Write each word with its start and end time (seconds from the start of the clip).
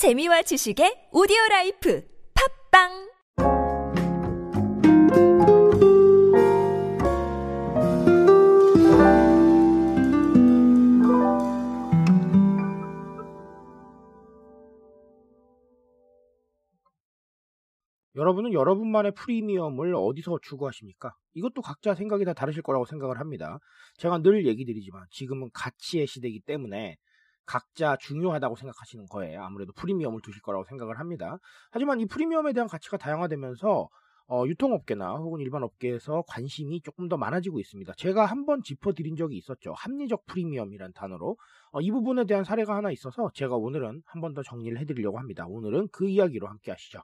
재미와 0.00 0.40
지식의 0.40 1.10
오디오 1.12 1.36
라이프 1.50 2.02
팟빵 2.72 2.88
여러분은 18.16 18.54
여러분만의 18.54 19.12
프리미엄을 19.12 19.94
어디서 19.94 20.38
추구하십니까? 20.40 21.14
이것도 21.34 21.60
각자 21.60 21.94
생각이 21.94 22.24
다 22.24 22.32
다르실 22.32 22.62
거라고 22.62 22.86
생각을 22.86 23.20
합니다. 23.20 23.58
제가 23.98 24.22
늘 24.22 24.46
얘기 24.46 24.64
드리지만 24.64 25.04
지금은 25.10 25.50
가치의 25.52 26.06
시대이기 26.06 26.40
때문에 26.46 26.96
각자 27.46 27.96
중요하다고 27.96 28.56
생각하시는 28.56 29.06
거예요. 29.06 29.42
아무래도 29.42 29.72
프리미엄을 29.72 30.20
두실 30.22 30.42
거라고 30.42 30.64
생각을 30.64 30.98
합니다. 30.98 31.38
하지만 31.72 32.00
이 32.00 32.06
프리미엄에 32.06 32.52
대한 32.52 32.68
가치가 32.68 32.96
다양화되면서 32.96 33.88
어, 34.32 34.44
유통업계나 34.46 35.16
혹은 35.16 35.40
일반 35.40 35.64
업계에서 35.64 36.22
관심이 36.28 36.80
조금 36.82 37.08
더 37.08 37.16
많아지고 37.16 37.58
있습니다. 37.58 37.92
제가 37.96 38.26
한번 38.26 38.62
짚어드린 38.62 39.16
적이 39.16 39.36
있었죠. 39.38 39.72
합리적 39.76 40.24
프리미엄이란 40.26 40.92
단어로. 40.92 41.36
어, 41.72 41.80
이 41.80 41.90
부분에 41.90 42.24
대한 42.26 42.44
사례가 42.44 42.76
하나 42.76 42.92
있어서 42.92 43.30
제가 43.34 43.56
오늘은 43.56 44.02
한 44.06 44.20
번 44.20 44.34
더 44.34 44.42
정리를 44.44 44.78
해드리려고 44.78 45.18
합니다. 45.18 45.46
오늘은 45.48 45.88
그 45.90 46.08
이야기로 46.08 46.46
함께 46.46 46.70
하시죠. 46.70 47.00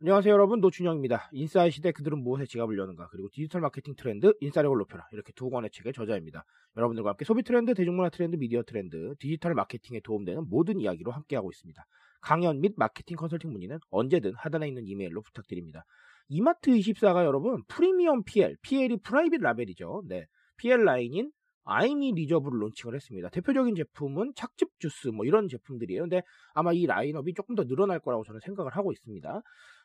안녕하세요 0.00 0.32
여러분 0.32 0.60
노준영입니다. 0.60 1.28
인싸의 1.32 1.72
시대 1.72 1.90
그들은 1.90 2.22
무엇에 2.22 2.46
지갑을 2.46 2.78
여는가 2.78 3.08
그리고 3.08 3.28
디지털 3.32 3.60
마케팅 3.60 3.96
트렌드 3.96 4.32
인싸력을 4.38 4.78
높여라 4.78 5.08
이렇게 5.10 5.32
두 5.32 5.50
권의 5.50 5.70
책의 5.72 5.92
저자입니다. 5.92 6.44
여러분들과 6.76 7.10
함께 7.10 7.24
소비 7.24 7.42
트렌드, 7.42 7.74
대중문화 7.74 8.08
트렌드, 8.10 8.36
미디어 8.36 8.62
트렌드, 8.62 9.16
디지털 9.18 9.54
마케팅에 9.54 9.98
도움되는 10.04 10.48
모든 10.48 10.78
이야기로 10.78 11.10
함께하고 11.10 11.50
있습니다. 11.50 11.84
강연 12.20 12.60
및 12.60 12.74
마케팅 12.76 13.16
컨설팅 13.16 13.50
문의는 13.50 13.80
언제든 13.90 14.34
하단에 14.36 14.68
있는 14.68 14.86
이메일로 14.86 15.20
부탁드립니다. 15.20 15.84
이마트24가 16.30 17.24
여러분 17.24 17.64
프리미엄 17.66 18.22
PL, 18.22 18.56
PL이 18.62 18.98
private 19.02 19.40
label이죠. 19.40 20.04
네, 20.06 20.26
PL 20.58 20.84
라인인 20.84 21.32
아이미 21.68 22.12
리저브를 22.12 22.60
론칭을 22.62 22.94
했습니다. 22.94 23.28
대표적인 23.28 23.74
제품은 23.74 24.32
착즙 24.34 24.80
주스 24.80 25.08
뭐 25.08 25.26
이런 25.26 25.48
제품들이에요. 25.48 26.02
근데 26.02 26.22
아마 26.54 26.72
이 26.72 26.86
라인업이 26.86 27.34
조금 27.34 27.54
더 27.54 27.64
늘어날 27.64 28.00
거라고 28.00 28.24
저는 28.24 28.40
생각을 28.40 28.72
하고 28.74 28.90
있습니다. 28.90 29.42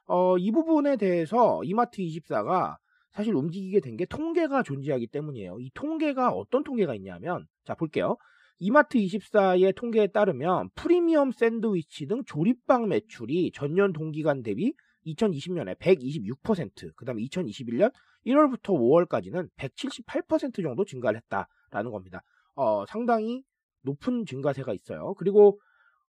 어, 0.07 0.37
이 0.37 0.51
부분에 0.51 0.95
대해서 0.97 1.61
이마트 1.63 2.01
24가 2.01 2.77
사실 3.11 3.35
움직이게 3.35 3.79
된 3.81 3.97
게 3.97 4.05
통계가 4.05 4.63
존재하기 4.63 5.07
때문이에요. 5.07 5.59
이 5.59 5.69
통계가 5.73 6.29
어떤 6.31 6.63
통계가 6.63 6.95
있냐면, 6.95 7.45
자, 7.63 7.75
볼게요. 7.75 8.17
이마트 8.59 8.97
24의 8.97 9.75
통계에 9.75 10.07
따르면 10.07 10.69
프리미엄 10.75 11.31
샌드위치 11.31 12.07
등 12.07 12.23
조립빵 12.25 12.87
매출이 12.87 13.51
전년 13.53 13.91
동기간 13.93 14.41
대비 14.41 14.73
2020년에 15.05 15.77
126%, 15.79 16.93
그 16.95 17.05
다음에 17.05 17.21
2021년 17.23 17.91
1월부터 18.25 18.69
5월까지는 18.69 19.49
178% 19.57 20.63
정도 20.63 20.85
증가를 20.85 21.19
했다 21.19 21.47
라는 21.73 21.91
겁니다. 21.91 22.21
어, 22.55 22.85
상당히 22.85 23.43
높은 23.81 24.25
증가세가 24.25 24.73
있어요. 24.73 25.13
그리고 25.15 25.59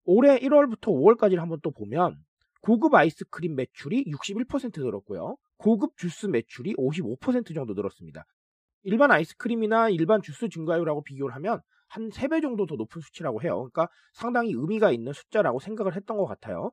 올해 0.04 0.38
1월부터 0.38 0.88
5월까지를 0.88 1.38
한번 1.38 1.58
또 1.62 1.70
보면 1.70 2.16
고급 2.60 2.94
아이스크림 2.94 3.56
매출이 3.56 4.04
61% 4.04 4.82
늘었고요. 4.82 5.36
고급 5.56 5.96
주스 5.96 6.26
매출이 6.26 6.74
55% 6.76 7.54
정도 7.54 7.74
늘었습니다. 7.74 8.24
일반 8.84 9.10
아이스크림이나 9.10 9.88
일반 9.90 10.22
주스 10.22 10.48
증가율하고 10.48 11.02
비교를 11.02 11.34
하면 11.36 11.60
한 11.88 12.10
3배 12.10 12.42
정도 12.42 12.66
더 12.66 12.74
높은 12.76 13.00
수치라고 13.00 13.42
해요. 13.42 13.56
그러니까 13.56 13.88
상당히 14.12 14.52
의미가 14.52 14.92
있는 14.92 15.12
숫자라고 15.12 15.60
생각을 15.60 15.94
했던 15.94 16.16
것 16.16 16.26
같아요. 16.26 16.70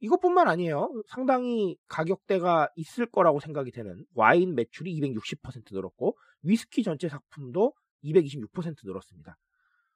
이것뿐만 0.00 0.48
아니에요. 0.48 0.90
상당히 1.08 1.76
가격대가 1.88 2.68
있을 2.76 3.06
거라고 3.06 3.40
생각이 3.40 3.70
되는 3.70 4.04
와인 4.14 4.54
매출이 4.54 5.00
260% 5.00 5.72
늘었고 5.72 6.16
위스키 6.42 6.82
전체 6.82 7.08
상품도 7.08 7.72
226% 8.06 8.84
늘었습니다. 8.84 9.36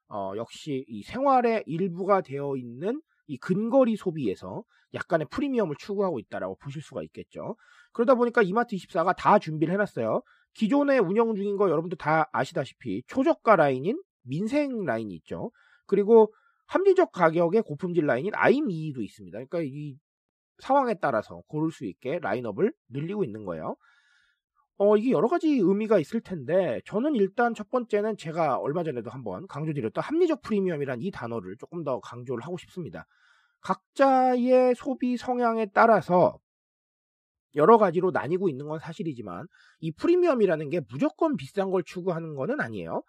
어, 0.08 0.32
역시 0.36 0.84
이 0.88 1.02
생활의 1.02 1.64
일부가 1.66 2.20
되어 2.20 2.56
있는 2.56 3.00
이 3.26 3.36
근거리 3.38 3.96
소비에서 3.96 4.64
약간의 4.92 5.28
프리미엄을 5.30 5.76
추구하고 5.78 6.18
있다라고 6.18 6.56
보실 6.56 6.82
수가 6.82 7.02
있겠죠. 7.04 7.56
그러다 7.92 8.16
보니까 8.16 8.42
이마트 8.42 8.74
24가 8.74 9.14
다 9.16 9.38
준비를 9.38 9.72
해놨어요. 9.74 10.22
기존에 10.54 10.98
운영 10.98 11.34
중인 11.34 11.56
거 11.56 11.70
여러분들 11.70 11.96
다 11.96 12.28
아시다시피 12.32 13.02
초저가 13.06 13.54
라인인 13.54 14.02
민생 14.22 14.84
라인이 14.84 15.14
있죠. 15.16 15.52
그리고 15.86 16.32
합리적 16.66 17.12
가격의 17.12 17.62
고품질 17.62 18.06
라인인 18.06 18.32
아이미도 18.34 19.02
있습니다. 19.02 19.38
그러니까 19.44 19.60
이 19.62 19.96
상황에 20.58 20.94
따라서 21.00 21.42
고를 21.46 21.70
수 21.70 21.84
있게 21.84 22.18
라인업을 22.20 22.72
늘리고 22.90 23.24
있는 23.24 23.44
거예요. 23.44 23.76
어, 24.82 24.96
이게 24.96 25.10
여러 25.10 25.28
가지 25.28 25.46
의미가 25.46 25.98
있을 25.98 26.22
텐데, 26.22 26.80
저는 26.86 27.14
일단 27.14 27.52
첫 27.52 27.68
번째는 27.68 28.16
제가 28.16 28.56
얼마 28.56 28.82
전에도 28.82 29.10
한번 29.10 29.46
강조드렸던 29.46 30.02
합리적 30.02 30.40
프리미엄이란 30.40 31.02
이 31.02 31.10
단어를 31.10 31.58
조금 31.58 31.84
더 31.84 32.00
강조를 32.00 32.42
하고 32.42 32.56
싶습니다. 32.56 33.04
각자의 33.60 34.74
소비 34.74 35.18
성향에 35.18 35.66
따라서 35.74 36.38
여러 37.56 37.76
가지로 37.76 38.10
나뉘고 38.10 38.48
있는 38.48 38.68
건 38.68 38.78
사실이지만, 38.78 39.48
이 39.80 39.92
프리미엄이라는 39.92 40.70
게 40.70 40.80
무조건 40.90 41.36
비싼 41.36 41.70
걸 41.70 41.82
추구하는 41.84 42.34
거는 42.34 42.62
아니에요. 42.62 43.02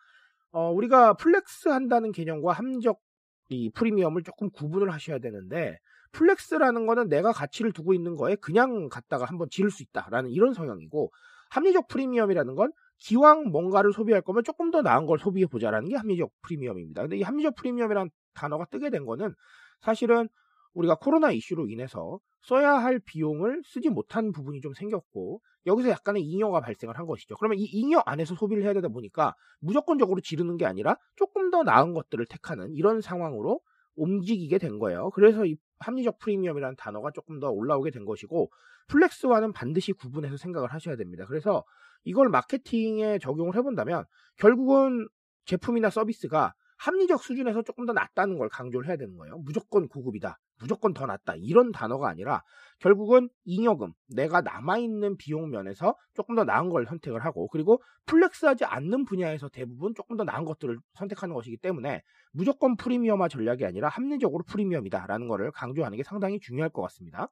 어, 0.51 0.71
우리가 0.71 1.13
flex 1.13 1.69
한다는 1.69 2.11
개념과 2.11 2.51
합리적 2.51 2.99
이 3.47 3.69
프리미엄을 3.69 4.23
조금 4.23 4.49
구분을 4.51 4.91
하셔야 4.91 5.19
되는데, 5.19 5.77
flex라는 6.11 6.85
거는 6.85 7.07
내가 7.07 7.31
가치를 7.31 7.71
두고 7.71 7.93
있는 7.93 8.17
거에 8.17 8.35
그냥 8.35 8.89
갖다가 8.89 9.23
한번 9.23 9.47
지를 9.49 9.71
수 9.71 9.83
있다라는 9.83 10.31
이런 10.31 10.53
성향이고, 10.53 11.13
합리적 11.51 11.87
프리미엄이라는 11.87 12.55
건 12.55 12.71
기왕 12.97 13.49
뭔가를 13.49 13.93
소비할 13.93 14.21
거면 14.21 14.43
조금 14.43 14.71
더 14.71 14.81
나은 14.81 15.05
걸 15.05 15.19
소비해 15.19 15.45
보자라는 15.47 15.89
게 15.89 15.95
합리적 15.95 16.31
프리미엄입니다. 16.41 17.01
근데 17.03 17.17
이 17.17 17.21
합리적 17.21 17.55
프리미엄이라는 17.55 18.09
단어가 18.33 18.65
뜨게 18.65 18.89
된 18.89 19.05
거는 19.05 19.33
사실은 19.81 20.29
우리가 20.73 20.95
코로나 20.95 21.31
이슈로 21.31 21.67
인해서 21.67 22.19
써야 22.41 22.73
할 22.73 22.99
비용을 22.99 23.61
쓰지 23.65 23.89
못한 23.89 24.31
부분이 24.31 24.61
좀 24.61 24.73
생겼고 24.73 25.41
여기서 25.65 25.89
약간의 25.89 26.23
잉여가 26.23 26.61
발생을 26.61 26.97
한 26.97 27.05
것이죠. 27.05 27.35
그러면 27.37 27.59
이 27.59 27.65
잉여 27.65 28.03
안에서 28.05 28.35
소비를 28.35 28.63
해야 28.63 28.73
되다 28.73 28.87
보니까 28.87 29.35
무조건적으로 29.59 30.21
지르는 30.21 30.57
게 30.57 30.65
아니라 30.65 30.95
조금 31.15 31.51
더 31.51 31.63
나은 31.63 31.93
것들을 31.93 32.25
택하는 32.27 32.73
이런 32.73 33.01
상황으로 33.01 33.59
움직이게 33.95 34.57
된 34.57 34.79
거예요. 34.79 35.09
그래서 35.11 35.45
이 35.45 35.55
합리적 35.81 36.19
프리미엄이라는 36.19 36.75
단어가 36.77 37.11
조금 37.11 37.39
더 37.39 37.49
올라오게 37.49 37.91
된 37.91 38.05
것이고 38.05 38.51
플렉스와는 38.87 39.53
반드시 39.53 39.93
구분해서 39.93 40.37
생각을 40.37 40.73
하셔야 40.73 40.95
됩니다. 40.95 41.25
그래서 41.27 41.63
이걸 42.03 42.29
마케팅에 42.29 43.19
적용을 43.19 43.55
해본다면 43.55 44.05
결국은 44.37 45.07
제품이나 45.45 45.89
서비스가 45.89 46.53
합리적 46.77 47.21
수준에서 47.21 47.61
조금 47.61 47.85
더 47.85 47.93
낫다는 47.93 48.37
걸 48.37 48.49
강조를 48.49 48.87
해야 48.87 48.97
되는 48.97 49.15
거예요. 49.17 49.37
무조건 49.39 49.87
고급이다. 49.87 50.39
무조건 50.61 50.93
더 50.93 51.05
낫다. 51.05 51.35
이런 51.37 51.71
단어가 51.71 52.07
아니라 52.09 52.43
결국은 52.79 53.29
잉여금, 53.43 53.93
내가 54.07 54.41
남아있는 54.41 55.17
비용 55.17 55.49
면에서 55.49 55.95
조금 56.13 56.35
더 56.35 56.43
나은 56.43 56.69
걸 56.69 56.85
선택을 56.85 57.23
하고 57.25 57.47
그리고 57.49 57.81
flex하지 58.05 58.65
않는 58.65 59.05
분야에서 59.05 59.49
대부분 59.49 59.93
조금 59.95 60.17
더 60.17 60.23
나은 60.23 60.45
것들을 60.45 60.77
선택하는 60.93 61.35
것이기 61.35 61.57
때문에 61.57 62.01
무조건 62.31 62.75
프리미엄화 62.75 63.27
전략이 63.27 63.65
아니라 63.65 63.89
합리적으로 63.89 64.43
프리미엄이다라는 64.47 65.27
것을 65.27 65.51
강조하는 65.51 65.97
게 65.97 66.03
상당히 66.03 66.39
중요할 66.39 66.69
것 66.69 66.81
같습니다. 66.83 67.29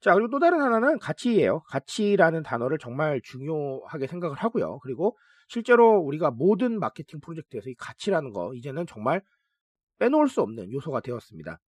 자, 0.00 0.14
그리고 0.14 0.30
또 0.30 0.38
다른 0.38 0.60
하나는 0.60 0.98
가치예요. 0.98 1.60
가치라는 1.68 2.42
단어를 2.44 2.78
정말 2.78 3.20
중요하게 3.22 4.06
생각을 4.06 4.36
하고요. 4.36 4.78
그리고 4.80 5.16
실제로 5.48 5.98
우리가 5.98 6.30
모든 6.30 6.78
마케팅 6.78 7.20
프로젝트에서 7.20 7.70
이 7.70 7.74
가치라는 7.74 8.32
거 8.32 8.54
이제는 8.54 8.86
정말 8.86 9.22
빼놓을 9.98 10.28
수 10.28 10.40
없는 10.42 10.70
요소가 10.72 11.00
되었습니다. 11.00 11.58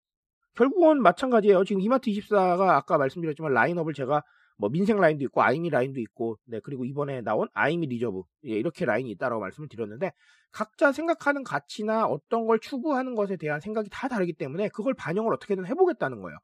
결국은 0.55 1.03
마찬가지예요. 1.03 1.65
지금 1.65 1.81
이마트 1.81 2.11
24가 2.11 2.69
아까 2.71 2.99
말씀드렸지만 2.99 3.53
라인업을 3.53 3.95
제가 3.95 4.23
뭐 4.61 4.69
민생 4.69 4.99
라인도 5.01 5.25
있고 5.25 5.43
아이미 5.43 5.71
라인도 5.71 6.01
있고 6.01 6.37
네 6.45 6.61
그리고 6.63 6.85
이번에 6.85 7.23
나온 7.23 7.49
아이미 7.55 7.87
리저브 7.87 8.23
예, 8.47 8.51
이렇게 8.51 8.85
라인이 8.85 9.11
있다라고 9.13 9.41
말씀을 9.41 9.69
드렸는데 9.71 10.13
각자 10.53 10.93
생각하는 10.93 11.45
가치나 11.45 12.05
어떤 12.05 12.47
걸 12.47 12.59
추구하는 12.61 13.15
것에 13.15 13.37
대한 13.37 13.61
생각이 13.61 13.89
다 13.91 14.09
다르기 14.09 14.35
때문에 14.35 14.69
그걸 14.69 14.93
반영을 14.93 15.33
어떻게든 15.33 15.65
해보겠다는 15.67 16.21
거예요. 16.21 16.37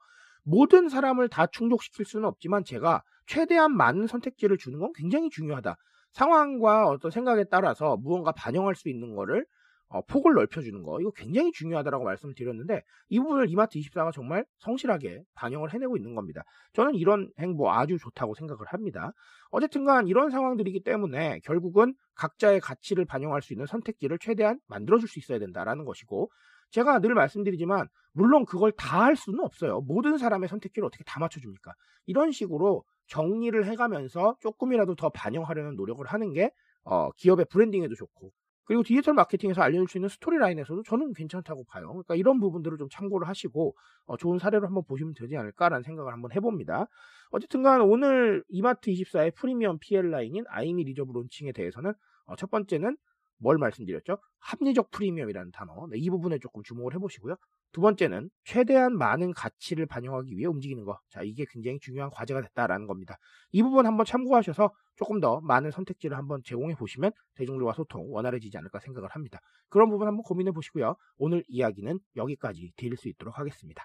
모든 0.45 0.89
사람을 0.89 1.29
다 1.29 1.47
충족시킬 1.47 2.07
수는 2.07 2.27
없지만 2.27 2.65
제가 2.65 3.03
최대한 3.27 3.77
많은 3.77 4.07
선택지를 4.07 4.57
주는 4.57 4.79
건 4.79 4.93
굉장히 4.95 5.29
중요하다. 5.29 5.77
상황과 6.13 6.87
어떤 6.87 7.11
생각에 7.11 7.45
따라서 7.51 7.99
무언가 7.99 8.33
반영할 8.33 8.77
수 8.77 8.89
있는 8.89 9.15
거를 9.15 9.45
어, 9.89 10.03
폭을 10.03 10.35
넓혀주는 10.35 10.83
거 10.83 11.01
이거 11.01 11.11
굉장히 11.13 11.53
중요하다라고 11.53 12.05
말씀을 12.05 12.35
드렸는데 12.35 12.83
이 13.09 13.21
부분을 13.21 13.49
이마트 13.51 13.79
24가 13.79 14.13
정말 14.13 14.45
성실하게 14.59 15.23
반영을 15.35 15.73
해내고 15.73 15.97
있는 15.97 16.15
겁니다. 16.15 16.43
저는 16.73 16.95
이런 16.97 17.31
행보 17.39 17.71
아주 17.71 17.97
좋다고 17.99 18.35
생각을 18.35 18.67
합니다. 18.67 19.13
어쨌든간 19.51 20.09
이런 20.09 20.31
상황들이기 20.31 20.83
때문에 20.83 21.41
결국은 21.45 21.95
각자의 22.17 22.61
가치를 22.61 23.05
반영할 23.05 23.43
수 23.43 23.53
있는 23.53 23.67
선택지를 23.67 24.19
최대한 24.19 24.59
만들어줄 24.67 25.09
수 25.09 25.19
있어야 25.19 25.39
된다라는 25.39 25.85
것이고 25.85 26.31
제가 26.71 26.99
늘 27.01 27.15
말씀드리지만 27.15 27.89
물론 28.13 28.45
그걸 28.45 28.73
다 28.73 29.05
할 29.05 29.15
수는 29.15 29.41
없어요. 29.41 29.81
모든 29.83 30.19
사람의 30.19 30.49
선택지를 30.49 30.87
어떻게 30.87 31.05
다 31.05 31.21
맞춰줍니까? 31.21 31.73
이런 32.07 32.33
식으로 32.33 32.85
정리를 33.07 33.65
해가면서 33.67 34.37
조금이라도 34.41 34.97
더 34.97 35.11
반영하려는 35.11 35.77
노력을 35.77 36.05
하는 36.07 36.33
게 36.33 36.51
어, 36.85 37.11
기업의 37.13 37.47
브랜딩에도 37.51 37.95
좋고 37.95 38.33
그리고 38.67 38.83
디지털 38.83 39.15
마케팅에서 39.15 39.63
알려줄 39.63 39.89
수 39.89 39.97
있는 39.99 40.09
스토리라인에서도 40.09 40.83
저는 40.83 41.13
괜찮다고 41.15 41.65
봐요. 41.65 41.89
그러니까 41.89 42.17
이런 42.17 42.41
부분들을 42.41 42.77
좀 42.79 42.89
참고를 42.91 43.29
하시고 43.29 43.77
어, 44.07 44.17
좋은 44.17 44.39
사례로 44.39 44.67
한번 44.67 44.85
보시면 44.85 45.15
되지 45.15 45.37
않을까라는 45.37 45.85
생각을 45.85 46.13
한번 46.13 46.33
해봅니다. 46.33 46.89
어쨌든간 47.31 47.81
오늘 47.81 48.45
이마트 48.49 48.91
24의 48.91 49.35
프리미엄 49.35 49.79
PL 49.79 50.11
라인인 50.11 50.45
아이미 50.49 50.85
리저브 50.85 51.13
론칭에 51.13 51.53
대해서는 51.53 51.93
어, 52.27 52.37
첫 52.37 52.51
번째는 52.51 52.97
뭘 53.39 53.59
말씀드렸죠? 53.59 54.19
합리적 54.39 54.91
프리미엄이라는 54.91 55.51
단어. 55.53 55.87
네, 55.91 55.99
이 55.99 56.11
부분에 56.11 56.39
조금 56.39 56.63
주목을 56.63 56.95
해보시고요. 56.95 57.37
두 57.73 57.81
번째는 57.81 58.31
최대한 58.45 58.97
많은 58.97 59.33
가치를 59.35 59.87
반영하기 59.87 60.37
위해 60.37 60.47
움직이는 60.47 60.85
거. 60.85 60.99
자, 61.11 61.21
이게 61.23 61.45
굉장히 61.51 61.79
중요한 61.81 62.11
과제가 62.11 62.41
됐다라는 62.41 62.87
겁니다. 62.87 63.17
이 63.53 63.63
부분 63.63 63.87
한번 63.87 64.07
참고하셔서 64.07 64.71
조금 64.97 65.21
더 65.21 65.41
많은 65.41 65.71
선택지를 65.71 66.17
한번 66.17 66.41
제공해 66.45 66.75
보시면 66.75 67.13
대중들과 67.35 67.75
소통 67.75 68.07
원활해지지 68.13 68.57
않을까 68.57 68.81
생각을 68.81 69.11
합니다. 69.11 69.41
그런 69.69 69.91
부분 69.91 70.07
한번 70.07 70.23
고민해 70.23 70.53
보시고요. 70.53 70.97
오늘 71.19 71.45
이야기는 71.49 71.99
여기까지 72.17 72.73
드릴 72.77 72.97
수 72.97 73.09
있도록 73.09 73.39
하겠습니다. 73.39 73.85